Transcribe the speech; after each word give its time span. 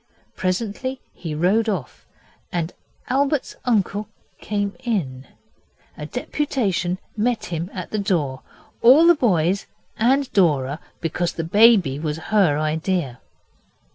Presently 0.35 0.99
he 1.13 1.35
rode 1.35 1.69
off, 1.69 2.07
and 2.51 2.73
Albert's 3.07 3.55
uncle 3.65 4.09
came 4.39 4.75
in. 4.79 5.27
A 5.95 6.07
deputation 6.07 6.97
met 7.15 7.45
him 7.45 7.69
at 7.71 7.91
the 7.91 7.99
door 7.99 8.41
all 8.81 9.05
the 9.05 9.13
boys 9.13 9.67
and 9.99 10.33
Dora, 10.33 10.79
because 11.01 11.33
the 11.33 11.43
baby 11.43 11.99
was 11.99 12.17
her 12.33 12.57
idea. 12.57 13.19